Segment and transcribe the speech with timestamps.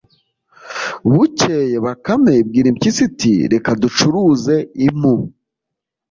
[1.11, 5.13] bukeye bakame ibwira impyisi iti: “reka ducuruze impu